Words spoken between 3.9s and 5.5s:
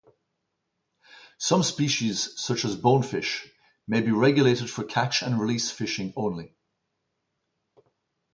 be regulated for catch and